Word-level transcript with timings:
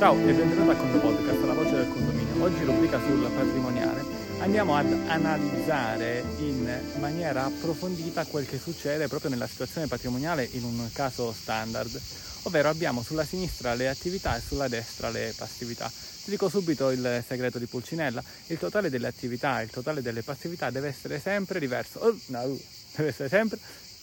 Ciao 0.00 0.16
e 0.16 0.32
benvenuto 0.32 0.70
a 0.70 0.76
Condo 0.76 0.98
Podcast, 0.98 1.42
la 1.42 1.52
voce 1.52 1.72
del 1.72 1.88
condominio. 1.90 2.42
Oggi 2.42 2.64
rubrica 2.64 2.98
sul 3.04 3.30
patrimoniale. 3.34 4.02
Andiamo 4.38 4.74
ad 4.74 4.90
analizzare 5.08 6.24
in 6.38 6.80
maniera 6.98 7.44
approfondita 7.44 8.24
quel 8.24 8.46
che 8.46 8.58
succede 8.58 9.08
proprio 9.08 9.28
nella 9.28 9.46
situazione 9.46 9.88
patrimoniale 9.88 10.48
in 10.52 10.64
un 10.64 10.88
caso 10.94 11.34
standard, 11.38 12.00
ovvero 12.44 12.70
abbiamo 12.70 13.02
sulla 13.02 13.26
sinistra 13.26 13.74
le 13.74 13.90
attività 13.90 14.38
e 14.38 14.40
sulla 14.40 14.68
destra 14.68 15.10
le 15.10 15.34
passività. 15.36 15.92
Ti 16.24 16.30
dico 16.30 16.48
subito 16.48 16.88
il 16.88 17.22
segreto 17.28 17.58
di 17.58 17.66
Pulcinella, 17.66 18.24
il 18.46 18.58
totale 18.58 18.88
delle 18.88 19.06
attività 19.06 19.60
e 19.60 19.64
il 19.64 19.70
totale 19.70 20.00
delle 20.00 20.22
passività 20.22 20.70
deve 20.70 20.88
essere 20.88 21.20
sempre 21.20 21.58
diverso. 21.58 21.98
Oh, 21.98 22.16
no, 22.28 22.58
deve 22.96 23.10
essere 23.10 23.28
sempre 23.28 23.58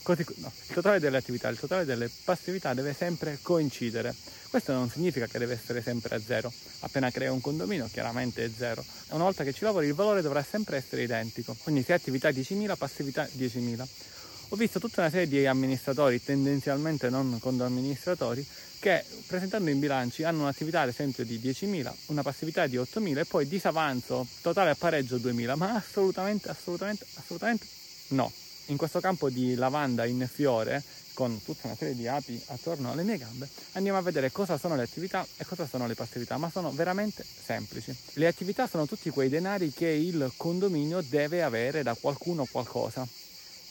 No, 0.07 0.51
il 0.67 0.73
totale 0.73 0.99
delle 0.99 1.17
attività, 1.17 1.49
il 1.49 1.59
totale 1.59 1.83
delle 1.83 2.09
passività 2.23 2.73
deve 2.73 2.93
sempre 2.93 3.39
coincidere. 3.41 4.15
Questo 4.49 4.71
non 4.71 4.89
significa 4.89 5.27
che 5.27 5.37
deve 5.37 5.55
essere 5.55 5.81
sempre 5.81 6.15
a 6.15 6.19
zero. 6.21 6.49
Appena 6.79 7.11
crei 7.11 7.27
un 7.27 7.41
condominio 7.41 7.89
chiaramente 7.91 8.45
è 8.45 8.49
zero. 8.55 8.85
Una 9.09 9.23
volta 9.23 9.43
che 9.43 9.51
ci 9.51 9.65
lavori 9.65 9.87
il 9.87 9.93
valore 9.93 10.21
dovrà 10.21 10.41
sempre 10.43 10.77
essere 10.77 11.03
identico. 11.03 11.57
Quindi 11.61 11.83
se 11.83 11.91
attività 11.91 12.29
10.000, 12.29 12.77
passività 12.77 13.25
10.000. 13.25 13.85
Ho 14.49 14.55
visto 14.55 14.79
tutta 14.79 15.01
una 15.01 15.09
serie 15.09 15.27
di 15.27 15.45
amministratori, 15.45 16.23
tendenzialmente 16.23 17.09
non 17.09 17.37
condoamministratori, 17.41 18.47
che 18.79 19.03
presentando 19.25 19.69
in 19.69 19.79
bilanci 19.79 20.23
hanno 20.23 20.43
un'attività 20.43 20.81
ad 20.81 20.87
esempio 20.87 21.25
di 21.25 21.37
10.000, 21.37 21.91
una 22.05 22.21
passività 22.21 22.65
di 22.65 22.77
8.000 22.77 23.17
e 23.17 23.25
poi 23.25 23.45
disavanzo 23.45 24.25
totale 24.41 24.69
a 24.69 24.75
pareggio 24.75 25.17
2.000, 25.17 25.57
ma 25.57 25.73
assolutamente, 25.73 26.47
assolutamente, 26.47 27.05
assolutamente 27.15 27.65
no 28.09 28.31
in 28.67 28.77
questo 28.77 28.99
campo 28.99 29.29
di 29.29 29.55
lavanda 29.55 30.05
in 30.05 30.27
fiore 30.31 30.83
con 31.13 31.41
tutta 31.43 31.65
una 31.65 31.75
serie 31.75 31.95
di 31.95 32.07
api 32.07 32.39
attorno 32.47 32.91
alle 32.91 33.01
mie 33.01 33.17
gambe, 33.17 33.49
andiamo 33.71 33.97
a 33.97 34.01
vedere 34.01 34.31
cosa 34.31 34.59
sono 34.59 34.75
le 34.75 34.83
attività 34.83 35.25
e 35.37 35.45
cosa 35.45 35.65
sono 35.65 35.87
le 35.87 35.95
passività, 35.95 36.37
ma 36.37 36.51
sono 36.51 36.69
veramente 36.71 37.25
semplici. 37.25 37.95
Le 38.13 38.27
attività 38.27 38.67
sono 38.67 38.85
tutti 38.85 39.09
quei 39.09 39.27
denari 39.27 39.71
che 39.71 39.87
il 39.87 40.31
condominio 40.37 41.01
deve 41.01 41.41
avere 41.41 41.81
da 41.81 41.95
qualcuno 41.99 42.45
qualcosa. 42.45 43.07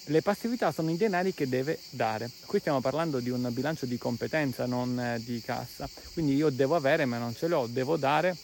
Le 0.08 0.22
passività 0.22 0.72
sono 0.72 0.90
i 0.90 0.96
denari 0.96 1.34
che 1.34 1.48
deve 1.48 1.78
dare. 1.90 2.28
Qui 2.46 2.58
stiamo 2.58 2.80
parlando 2.80 3.20
di 3.20 3.30
un 3.30 3.48
bilancio 3.52 3.86
di 3.86 3.96
competenza, 3.96 4.66
non 4.66 4.98
eh, 4.98 5.20
di 5.22 5.40
cassa. 5.40 5.88
Quindi 6.14 6.34
io 6.34 6.50
devo 6.50 6.74
avere, 6.74 7.04
ma 7.04 7.18
non 7.18 7.34
ce 7.34 7.46
l'ho, 7.46 7.68
devo 7.68 7.96
dare, 7.96 8.36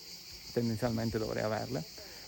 tendenzialmente 0.53 1.19
dovrei 1.19 1.43
averle 1.43 1.83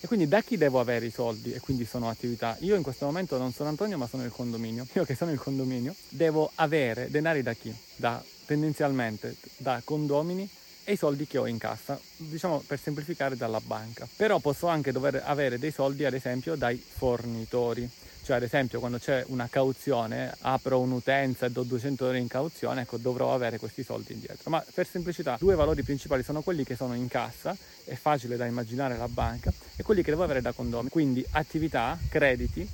e 0.05 0.06
quindi 0.06 0.28
da 0.28 0.42
chi 0.42 0.58
devo 0.58 0.80
avere 0.80 1.06
i 1.06 1.11
soldi? 1.11 1.55
E 1.55 1.61
quindi 1.61 1.86
sono 1.86 2.11
attività. 2.11 2.58
Io 2.61 2.77
in 2.77 2.83
questo 2.83 3.06
momento 3.06 3.39
non 3.39 3.55
sono 3.55 3.70
Antonio, 3.70 3.96
ma 3.96 4.06
sono 4.06 4.23
il 4.23 4.30
condominio. 4.30 4.86
Io 4.92 5.05
che 5.06 5.14
sono 5.14 5.30
il 5.30 5.39
condominio, 5.39 5.95
devo 6.11 6.51
avere 6.56 7.08
denari 7.08 7.42
da 7.42 7.55
chi? 7.55 7.74
Da 7.96 8.23
tendenzialmente 8.45 9.34
da 9.56 9.80
condomini 9.83 10.46
e 10.84 10.92
i 10.92 10.96
soldi 10.96 11.27
che 11.27 11.39
ho 11.39 11.46
in 11.46 11.58
cassa, 11.58 11.98
diciamo 12.17 12.62
per 12.67 12.78
semplificare 12.78 13.36
dalla 13.36 13.61
banca. 13.61 14.06
Però 14.17 14.39
posso 14.39 14.67
anche 14.67 14.92
dover 14.92 15.22
avere 15.24 15.58
dei 15.58 15.72
soldi, 15.72 16.05
ad 16.05 16.14
esempio, 16.14 16.55
dai 16.55 16.77
fornitori. 16.77 17.90
Cioè, 18.22 18.36
ad 18.36 18.42
esempio, 18.42 18.78
quando 18.78 18.98
c'è 18.98 19.23
una 19.28 19.48
cauzione, 19.50 20.34
apro 20.40 20.80
un'utenza 20.80 21.44
e 21.44 21.50
do 21.50 21.62
200 21.62 22.06
euro 22.06 22.17
in 22.17 22.27
cauzione, 22.27 22.83
ecco, 22.83 22.96
dovrò 22.96 23.34
avere 23.34 23.58
questi 23.58 23.83
soldi 23.83 24.14
indietro. 24.14 24.50
Ma 24.50 24.64
per 24.73 24.86
semplicità, 24.86 25.36
due 25.39 25.55
valori 25.55 25.83
principali 25.83 26.23
sono 26.23 26.40
quelli 26.40 26.64
che 26.64 26.74
sono 26.74 26.94
in 26.94 27.08
cassa, 27.08 27.55
è 27.84 27.94
facile 27.94 28.36
da 28.36 28.46
immaginare 28.46 28.96
la 28.96 29.08
banca, 29.08 29.52
e 29.77 29.83
quelli 29.83 30.02
che 30.02 30.11
devo 30.11 30.23
avere 30.23 30.40
da 30.40 30.52
condomini. 30.52 30.89
Quindi 30.89 31.24
attività, 31.33 31.98
crediti 32.08 32.67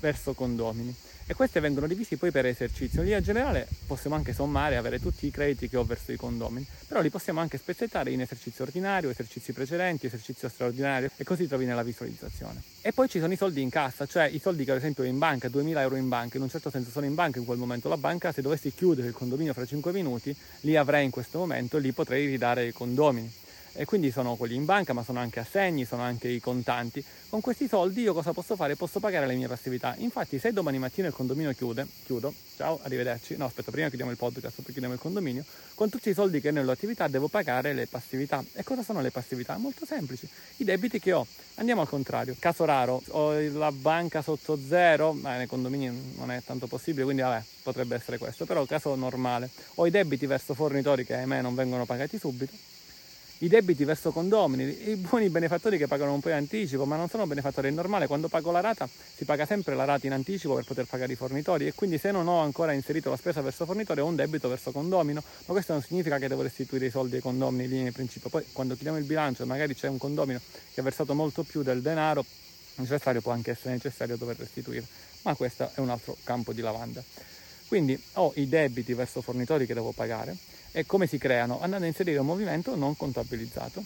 verso 0.00 0.34
condomini 0.34 0.94
e 1.28 1.34
queste 1.34 1.58
vengono 1.58 1.88
divisi 1.88 2.16
poi 2.16 2.30
per 2.30 2.46
esercizio. 2.46 3.00
In 3.00 3.06
linea 3.06 3.20
generale 3.20 3.66
possiamo 3.86 4.14
anche 4.14 4.32
sommare, 4.32 4.76
avere 4.76 5.00
tutti 5.00 5.26
i 5.26 5.30
crediti 5.30 5.68
che 5.68 5.76
ho 5.76 5.84
verso 5.84 6.12
i 6.12 6.16
condomini, 6.16 6.64
però 6.86 7.00
li 7.00 7.10
possiamo 7.10 7.40
anche 7.40 7.58
spezzettare 7.58 8.12
in 8.12 8.20
esercizio 8.20 8.64
ordinario, 8.64 9.10
esercizi 9.10 9.52
precedenti, 9.52 10.06
esercizio 10.06 10.48
straordinario 10.48 11.10
e 11.16 11.24
così 11.24 11.48
trovi 11.48 11.64
nella 11.64 11.82
visualizzazione. 11.82 12.62
E 12.80 12.92
poi 12.92 13.08
ci 13.08 13.18
sono 13.18 13.32
i 13.32 13.36
soldi 13.36 13.60
in 13.60 13.70
cassa, 13.70 14.06
cioè 14.06 14.26
i 14.26 14.38
soldi 14.38 14.64
che 14.64 14.70
ad 14.70 14.76
esempio 14.76 15.02
ho 15.02 15.06
in 15.06 15.18
banca, 15.18 15.48
2000 15.48 15.80
euro 15.80 15.96
in 15.96 16.08
banca, 16.08 16.36
in 16.36 16.44
un 16.44 16.48
certo 16.48 16.70
senso 16.70 16.90
sono 16.90 17.06
in 17.06 17.14
banca 17.14 17.40
in 17.40 17.44
quel 17.44 17.58
momento 17.58 17.88
la 17.88 17.96
banca, 17.96 18.30
se 18.30 18.40
dovessi 18.40 18.72
chiudere 18.72 19.08
il 19.08 19.14
condominio 19.14 19.52
fra 19.52 19.66
5 19.66 19.90
minuti, 19.90 20.34
li 20.60 20.76
avrei 20.76 21.04
in 21.04 21.10
questo 21.10 21.38
momento, 21.38 21.78
li 21.78 21.90
potrei 21.90 22.26
ridare 22.26 22.60
ai 22.62 22.72
condomini 22.72 23.44
e 23.76 23.84
quindi 23.84 24.10
sono 24.10 24.36
quelli 24.36 24.54
in 24.54 24.64
banca 24.64 24.92
ma 24.92 25.04
sono 25.04 25.20
anche 25.20 25.40
assegni, 25.40 25.84
sono 25.84 26.02
anche 26.02 26.28
i 26.28 26.40
contanti. 26.40 27.04
Con 27.28 27.40
questi 27.40 27.68
soldi 27.68 28.02
io 28.02 28.12
cosa 28.12 28.32
posso 28.32 28.56
fare? 28.56 28.76
Posso 28.76 29.00
pagare 29.00 29.26
le 29.26 29.34
mie 29.34 29.46
passività. 29.46 29.94
Infatti 29.98 30.38
se 30.38 30.52
domani 30.52 30.78
mattina 30.78 31.08
il 31.08 31.12
condominio 31.12 31.52
chiude, 31.52 31.86
chiudo, 32.04 32.32
ciao, 32.56 32.78
arrivederci, 32.82 33.36
no 33.36 33.44
aspetta, 33.44 33.70
prima 33.70 33.88
chiudiamo 33.88 34.10
il 34.10 34.16
podcast, 34.16 34.56
poi 34.56 34.72
chiudiamo 34.72 34.94
il 34.94 35.00
condominio, 35.00 35.44
con 35.74 35.90
tutti 35.90 36.08
i 36.08 36.14
soldi 36.14 36.40
che 36.40 36.48
ho 36.48 36.52
nell'attività 36.52 37.08
devo 37.08 37.28
pagare 37.28 37.74
le 37.74 37.86
passività. 37.86 38.42
E 38.52 38.62
cosa 38.62 38.82
sono 38.82 39.00
le 39.00 39.10
passività? 39.10 39.56
Molto 39.58 39.84
semplici, 39.84 40.28
i 40.56 40.64
debiti 40.64 40.98
che 40.98 41.12
ho. 41.12 41.26
Andiamo 41.56 41.82
al 41.82 41.88
contrario, 41.88 42.34
caso 42.38 42.64
raro, 42.64 43.02
ho 43.08 43.32
la 43.32 43.72
banca 43.72 44.22
sotto 44.22 44.58
zero, 44.58 45.12
ma 45.12 45.36
nei 45.36 45.46
condomini 45.46 46.14
non 46.16 46.30
è 46.30 46.42
tanto 46.44 46.66
possibile, 46.66 47.04
quindi 47.04 47.22
vabbè, 47.22 47.42
potrebbe 47.62 47.94
essere 47.94 48.18
questo, 48.18 48.44
però 48.44 48.64
caso 48.66 48.94
normale, 48.94 49.50
ho 49.74 49.86
i 49.86 49.90
debiti 49.90 50.26
verso 50.26 50.54
fornitori 50.54 51.04
che 51.04 51.14
ahimè 51.14 51.40
non 51.40 51.54
vengono 51.54 51.86
pagati 51.86 52.18
subito 52.18 52.74
i 53.38 53.48
debiti 53.48 53.84
verso 53.84 54.12
condomini, 54.12 54.90
i 54.90 54.96
buoni 54.96 55.28
benefattori 55.28 55.76
che 55.76 55.86
pagano 55.86 56.14
un 56.14 56.20
po' 56.20 56.28
in 56.30 56.36
anticipo, 56.36 56.86
ma 56.86 56.96
non 56.96 57.08
sono 57.08 57.26
benefattori, 57.26 57.68
è 57.68 57.70
normale, 57.70 58.06
quando 58.06 58.28
pago 58.28 58.50
la 58.50 58.60
rata 58.60 58.88
si 58.88 59.24
paga 59.24 59.44
sempre 59.44 59.74
la 59.74 59.84
rata 59.84 60.06
in 60.06 60.12
anticipo 60.12 60.54
per 60.54 60.64
poter 60.64 60.86
pagare 60.86 61.12
i 61.12 61.16
fornitori 61.16 61.66
e 61.66 61.74
quindi 61.74 61.98
se 61.98 62.10
non 62.10 62.28
ho 62.28 62.40
ancora 62.40 62.72
inserito 62.72 63.10
la 63.10 63.16
spesa 63.16 63.42
verso 63.42 63.66
fornitore 63.66 64.00
ho 64.00 64.06
un 64.06 64.16
debito 64.16 64.48
verso 64.48 64.72
condomino, 64.72 65.22
ma 65.44 65.52
questo 65.52 65.72
non 65.72 65.82
significa 65.82 66.18
che 66.18 66.28
devo 66.28 66.42
restituire 66.42 66.86
i 66.86 66.90
soldi 66.90 67.16
ai 67.16 67.22
condomini 67.22 67.64
in 67.64 67.70
linea 67.70 67.84
di 67.84 67.92
principio, 67.92 68.30
poi 68.30 68.44
quando 68.52 68.74
chiudiamo 68.74 68.98
il 68.98 69.04
bilancio 69.04 69.42
e 69.42 69.46
magari 69.46 69.74
c'è 69.74 69.88
un 69.88 69.98
condomino 69.98 70.40
che 70.72 70.80
ha 70.80 70.82
versato 70.82 71.14
molto 71.14 71.42
più 71.42 71.62
del 71.62 71.82
denaro 71.82 72.24
necessario 72.76 73.20
può 73.20 73.32
anche 73.32 73.52
essere 73.52 73.74
necessario 73.74 74.16
dover 74.16 74.36
restituire, 74.38 74.84
ma 75.22 75.34
questo 75.34 75.70
è 75.74 75.80
un 75.80 75.90
altro 75.90 76.16
campo 76.24 76.52
di 76.52 76.60
lavanda. 76.60 77.02
Quindi 77.68 78.00
ho 78.14 78.32
i 78.36 78.48
debiti 78.48 78.94
verso 78.94 79.20
fornitori 79.20 79.66
che 79.66 79.74
devo 79.74 79.92
pagare, 79.92 80.36
e 80.72 80.86
come 80.86 81.06
si 81.06 81.18
creano? 81.18 81.60
Andando 81.60 81.84
a 81.84 81.88
inserire 81.88 82.18
un 82.18 82.26
movimento 82.26 82.76
non 82.76 82.96
contabilizzato 82.96 83.82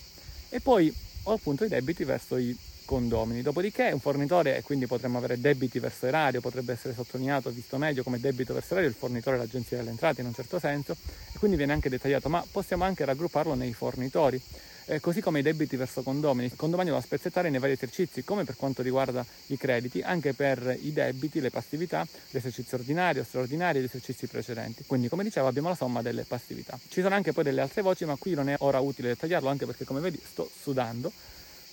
e 0.48 0.60
poi 0.60 0.92
ho 1.24 1.32
appunto 1.32 1.64
i 1.64 1.68
debiti 1.68 2.04
verso 2.04 2.36
i 2.36 2.56
condomini. 2.84 3.42
Dopodiché 3.42 3.90
un 3.92 4.00
fornitore, 4.00 4.56
e 4.56 4.62
quindi 4.62 4.86
potremmo 4.86 5.18
avere 5.18 5.40
debiti 5.40 5.78
verso 5.78 6.06
erario, 6.06 6.40
potrebbe 6.40 6.72
essere 6.72 6.92
sottolineato, 6.92 7.50
visto 7.50 7.78
meglio 7.78 8.02
come 8.02 8.18
debito 8.18 8.52
verso 8.52 8.72
erario, 8.72 8.88
il 8.90 8.96
fornitore 8.96 9.36
l'agenzia 9.36 9.76
delle 9.76 9.90
entrate 9.90 10.22
in 10.22 10.26
un 10.26 10.34
certo 10.34 10.58
senso, 10.58 10.96
e 11.32 11.38
quindi 11.38 11.56
viene 11.56 11.72
anche 11.72 11.88
dettagliato, 11.88 12.28
ma 12.28 12.44
possiamo 12.50 12.82
anche 12.82 13.04
raggrupparlo 13.04 13.54
nei 13.54 13.72
fornitori 13.72 14.42
eh, 14.90 14.98
così 14.98 15.20
come 15.20 15.38
i 15.38 15.42
debiti 15.42 15.76
verso 15.76 16.02
condomini. 16.02 16.46
Il 16.46 16.56
condominio 16.56 16.92
va 16.94 16.98
a 16.98 17.02
spezzettare 17.02 17.48
nei 17.48 17.60
vari 17.60 17.72
esercizi, 17.72 18.24
come 18.24 18.42
per 18.42 18.56
quanto 18.56 18.82
riguarda 18.82 19.24
i 19.46 19.56
crediti, 19.56 20.02
anche 20.02 20.34
per 20.34 20.76
i 20.80 20.92
debiti, 20.92 21.40
le 21.40 21.50
passività, 21.50 22.04
l'esercizio 22.30 22.76
ordinario, 22.76 23.22
straordinario 23.22 23.80
e 23.80 23.84
gli 23.84 23.86
esercizi 23.86 24.26
precedenti. 24.26 24.82
Quindi, 24.86 25.08
come 25.08 25.22
dicevo, 25.22 25.46
abbiamo 25.46 25.68
la 25.68 25.76
somma 25.76 26.02
delle 26.02 26.24
passività. 26.24 26.76
Ci 26.88 27.02
sono 27.02 27.14
anche 27.14 27.32
poi 27.32 27.44
delle 27.44 27.60
altre 27.60 27.82
voci, 27.82 28.04
ma 28.04 28.16
qui 28.16 28.34
non 28.34 28.48
è 28.48 28.56
ora 28.58 28.80
utile 28.80 29.08
dettagliarlo, 29.08 29.48
anche 29.48 29.64
perché, 29.64 29.84
come 29.84 30.00
vedi, 30.00 30.20
sto 30.24 30.50
sudando. 30.60 31.12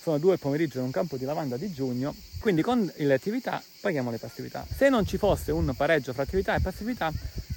Sono 0.00 0.18
due 0.18 0.38
pomeriggio 0.38 0.78
in 0.78 0.84
un 0.84 0.90
campo 0.92 1.16
di 1.16 1.24
lavanda 1.24 1.56
di 1.56 1.72
giugno, 1.72 2.14
quindi 2.38 2.62
con 2.62 2.90
le 2.94 3.12
attività 3.12 3.60
paghiamo 3.80 4.12
le 4.12 4.18
passività. 4.18 4.64
Se 4.72 4.88
non 4.88 5.04
ci 5.04 5.18
fosse 5.18 5.50
un 5.50 5.74
pareggio 5.76 6.12
fra 6.12 6.22
attività 6.22 6.54
e 6.54 6.60
passività, 6.60 7.12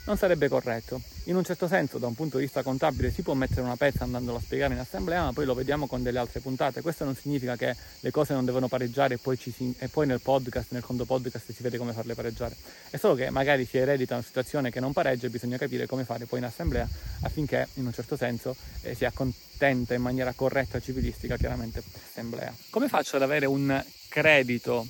non 0.06 0.18
sarebbe 0.18 0.48
corretto. 0.48 1.02
In 1.26 1.36
un 1.36 1.44
certo 1.44 1.68
senso, 1.68 2.00
da 2.00 2.08
un 2.08 2.16
punto 2.16 2.38
di 2.38 2.44
vista 2.44 2.64
contabile, 2.64 3.12
si 3.12 3.22
può 3.22 3.34
mettere 3.36 3.62
una 3.62 3.76
pezza 3.76 4.04
andandolo 4.04 4.38
a 4.38 4.42
spiegare 4.42 4.74
in 4.74 4.80
assemblea, 4.80 5.24
ma 5.24 5.34
poi 5.34 5.46
lo 5.46 5.54
vediamo 5.54 5.86
con 5.86 6.02
delle 6.02 6.18
altre 6.18 6.40
puntate. 6.40 6.82
Questo 6.82 7.04
non 7.04 7.16
significa 7.16 7.56
che 7.56 7.76
le 8.00 8.12
cose 8.12 8.34
non 8.34 8.44
devono 8.44 8.68
pareggiare 8.68 9.16
e 9.16 9.18
poi, 9.18 9.38
si, 9.38 9.76
e 9.78 9.88
poi 9.88 10.08
nel 10.08 10.20
podcast, 10.20 10.72
nel 10.72 10.82
conto 10.82 11.06
podcast, 11.06 11.52
si 11.52 11.62
vede 11.62 11.78
come 11.78 11.94
farle 11.94 12.16
pareggiare. 12.16 12.56
È 12.90 12.98
solo 12.98 13.14
che 13.14 13.30
magari 13.30 13.66
si 13.66 13.78
eredita 13.78 14.16
una 14.16 14.24
situazione 14.24 14.72
che 14.72 14.80
non 14.80 14.94
pareggia 14.94 15.28
e 15.28 15.30
bisogna 15.30 15.58
capire 15.58 15.86
come 15.86 16.04
fare 16.04 16.26
poi 16.26 16.40
in 16.40 16.46
assemblea 16.46 16.88
affinché, 17.22 17.68
in 17.76 17.86
un 17.86 17.94
certo 17.94 18.18
senso, 18.18 18.56
eh, 18.82 18.96
si 18.96 19.06
accontenta 19.06 19.94
in 19.94 20.02
maniera 20.02 20.34
corretta 20.34 20.80
e 20.80 20.82
civilistica, 20.82 21.38
chiaramente, 21.38 21.84
l'assemblea. 21.94 22.52
Come 22.72 22.88
faccio 22.88 23.18
ad 23.18 23.22
avere 23.22 23.46
un 23.46 23.84
credito 24.10 24.88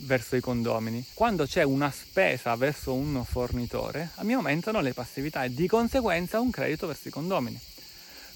verso 0.00 0.36
i 0.36 0.40
condomini. 0.40 1.04
Quando 1.14 1.46
c'è 1.46 1.62
una 1.62 1.90
spesa 1.90 2.54
verso 2.56 2.92
un 2.94 3.24
fornitore, 3.24 4.10
mi 4.22 4.34
aumentano 4.34 4.80
le 4.80 4.92
passività 4.92 5.44
e 5.44 5.54
di 5.54 5.66
conseguenza 5.66 6.40
un 6.40 6.50
credito 6.50 6.86
verso 6.86 7.08
i 7.08 7.10
condomini. 7.10 7.58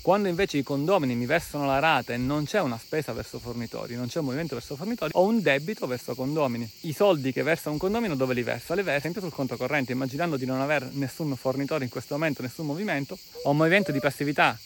Quando 0.03 0.29
invece 0.29 0.57
i 0.57 0.63
condomini 0.63 1.15
mi 1.15 1.27
versano 1.27 1.67
la 1.67 1.79
rata 1.79 2.15
e 2.15 2.17
non 2.17 2.45
c'è 2.45 2.59
una 2.61 2.79
spesa 2.79 3.13
verso 3.13 3.39
fornitori, 3.39 3.97
non 3.97 4.07
c'è 4.07 4.21
un 4.21 4.25
movimento 4.25 4.55
verso 4.55 4.75
fornitori, 4.75 5.11
ho 5.15 5.25
un 5.25 5.43
debito 5.43 5.87
verso 5.87 6.15
condomini. 6.15 6.69
I 6.81 6.95
soldi 6.95 7.33
che 7.33 7.43
versa 7.43 7.69
un 7.69 7.77
condomino 7.77 8.17
dove 8.17 8.33
li 8.33 8.43
versa? 8.43 8.75
Li 8.75 8.83
versa 8.83 9.03
sempre 9.03 9.21
sul 9.21 9.31
conto 9.31 9.59
corrente, 9.59 9.93
immaginando 9.93 10.39
di 10.39 10.47
non 10.47 10.63
avere 10.63 10.89
nessun 10.93 11.37
fornitore 11.37 11.85
in 11.85 11.91
questo 11.91 12.15
momento, 12.15 12.41
nessun 12.41 12.65
movimento, 12.65 13.19
ho 13.43 13.51
un 13.51 13.59
movimento 13.59 13.93
di 13.93 14.01
passività 14.01 14.59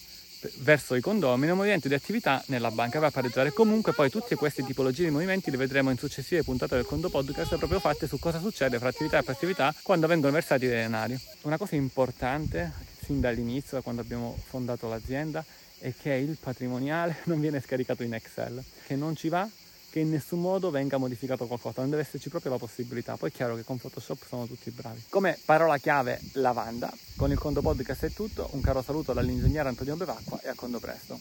verso 0.59 0.95
i 0.95 1.01
condomini, 1.01 1.51
un 1.51 1.59
movimento 1.59 1.89
di 1.89 1.95
attività 1.95 2.43
nella 2.47 2.71
banca 2.71 2.99
va 2.99 3.07
a 3.07 3.11
pareggiare. 3.11 3.53
Comunque 3.53 3.93
poi 3.93 4.11
tutte 4.11 4.35
queste 4.35 4.65
tipologie 4.65 5.05
di 5.05 5.11
movimenti 5.11 5.51
li 5.51 5.57
vedremo 5.57 5.91
in 5.91 5.99
successive 5.99 6.43
puntate 6.43 6.77
del 6.77 6.85
Conto 6.85 7.11
Podcast 7.11 7.57
proprio 7.57 7.81
fatte 7.81 8.07
su 8.07 8.19
cosa 8.19 8.41
succede 8.41 8.79
fra 8.79 8.89
attività 8.89 9.19
e 9.19 9.23
passività 9.23 9.75
quando 9.83 10.07
vengono 10.07 10.33
versati 10.33 10.67
dei 10.67 10.77
denari. 10.77 11.19
Una 11.43 11.57
cosa 11.57 11.75
importante 11.77 12.73
sin 13.05 13.21
dall'inizio, 13.21 13.77
da 13.77 13.83
quando 13.83 14.01
abbiamo 14.01 14.37
fondato 14.47 14.89
l'azienda, 14.89 15.45
è 15.79 15.93
che 16.01 16.13
il 16.15 16.39
patrimoniale 16.41 17.17
non 17.25 17.41
viene 17.41 17.61
scaricato 17.61 18.03
in 18.03 18.15
Excel, 18.15 18.63
che 18.87 18.97
non 18.97 19.15
ci 19.15 19.29
va, 19.29 19.49
che 19.95 20.01
in 20.01 20.11
nessun 20.11 20.41
modo 20.41 20.71
venga 20.71 20.97
modificato 20.97 21.47
qualcosa, 21.47 21.81
non 21.81 21.91
deve 21.91 22.03
esserci 22.03 22.29
proprio 22.29 22.51
la 22.51 22.59
possibilità. 22.59 23.17
Poi 23.17 23.29
è 23.29 23.33
chiaro 23.33 23.55
che 23.55 23.63
con 23.63 23.79
Photoshop 23.79 24.27
sono 24.27 24.45
tutti 24.45 24.69
bravi. 24.73 25.05
Come 25.09 25.39
parola 25.45 25.79
chiave 25.79 26.21
lavanda, 26.33 26.93
con 27.15 27.31
il 27.31 27.39
Condo 27.39 27.61
Podcast 27.61 28.07
è 28.07 28.11
tutto, 28.11 28.49
un 28.55 28.61
caro 28.61 28.83
saluto 28.83 29.13
dall'ingegnere 29.13 29.69
Antonio 29.69 29.95
Bevacqua 29.95 30.41
e 30.43 30.49
a 30.49 30.55
Condo 30.57 30.81
presto. 30.81 31.21